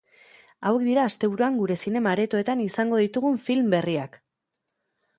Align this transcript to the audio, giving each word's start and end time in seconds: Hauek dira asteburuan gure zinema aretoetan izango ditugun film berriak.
Hauek 0.69 0.85
dira 0.87 1.03
asteburuan 1.09 1.59
gure 1.61 1.77
zinema 1.85 2.15
aretoetan 2.17 2.65
izango 2.67 3.01
ditugun 3.05 3.41
film 3.49 3.73
berriak. 3.79 4.23